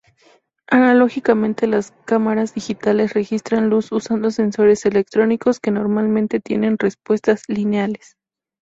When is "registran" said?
3.13-3.69